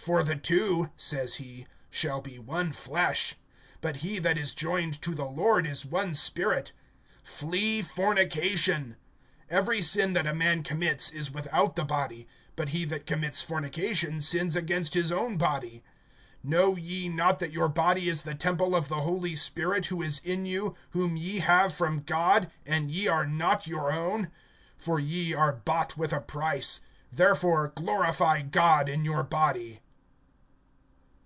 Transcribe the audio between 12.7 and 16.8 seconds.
he that commits fornication, sins against his own body. (19)Know